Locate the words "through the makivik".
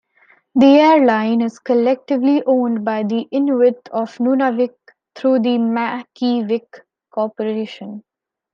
5.13-6.79